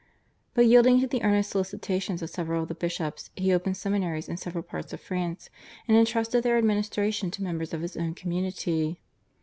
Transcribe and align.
But 0.55 0.65
yielding 0.65 0.99
to 1.01 1.05
the 1.07 1.21
earnest 1.21 1.51
solicitations 1.51 2.23
of 2.23 2.31
several 2.31 2.63
of 2.63 2.69
the 2.69 2.73
bishops 2.73 3.29
he 3.35 3.53
opened 3.53 3.77
seminaries 3.77 4.27
in 4.27 4.35
several 4.35 4.63
parts 4.63 4.93
of 4.93 4.99
France, 4.99 5.51
and 5.87 5.95
entrusted 5.95 6.43
their 6.43 6.57
administration 6.57 7.29
to 7.29 7.43
members 7.43 7.71
of 7.71 7.81
his 7.81 7.95
own 7.95 8.15
community. 8.15 8.99